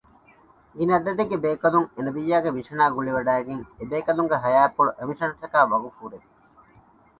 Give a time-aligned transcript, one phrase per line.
[0.75, 6.27] ގިނަ ޢަދަދެއްގެ ބޭކަލުން އެނަބިއްޔާގެ މިޝަނާ ގުޅިވަޑައިގެން އެބޭކަލުންގެ ޙަޔާތްޕުޅު އެމިޝަނަށްޓަކައި ވަޤުފު ކުރެއްވި